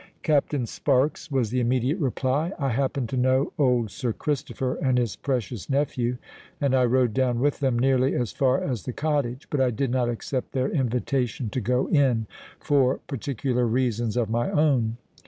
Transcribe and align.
"Captain 0.23 0.65
Sparks," 0.65 1.29
was 1.29 1.51
the 1.51 1.59
immediate 1.59 1.99
reply. 1.99 2.53
"I 2.57 2.69
happen 2.69 3.05
to 3.05 3.15
know 3.15 3.53
old 3.59 3.91
Sir 3.91 4.11
Christopher 4.13 4.73
and 4.77 4.97
his 4.97 5.15
precious 5.15 5.69
nephew; 5.69 6.17
and 6.59 6.73
I 6.73 6.85
rode 6.85 7.13
down 7.13 7.39
with 7.39 7.59
them 7.59 7.77
nearly 7.77 8.15
as 8.15 8.31
far 8.31 8.63
as 8.63 8.85
the 8.85 8.93
cottage. 8.93 9.45
But 9.51 9.61
I 9.61 9.69
did 9.69 9.91
not 9.91 10.09
accept 10.09 10.53
their 10.53 10.71
invitation 10.71 11.51
to 11.51 11.61
go 11.61 11.85
in—for 11.85 12.97
particular 13.05 13.67
reasons 13.67 14.17
of 14.17 14.27
my 14.27 14.49
own. 14.49 14.97